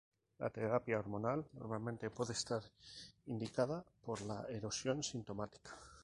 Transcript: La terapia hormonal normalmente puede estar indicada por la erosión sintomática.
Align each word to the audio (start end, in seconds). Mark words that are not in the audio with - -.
La 0.43 0.49
terapia 0.49 0.97
hormonal 0.99 1.45
normalmente 1.51 2.09
puede 2.09 2.33
estar 2.33 2.63
indicada 3.27 3.85
por 4.03 4.19
la 4.21 4.41
erosión 4.49 5.03
sintomática. 5.03 5.77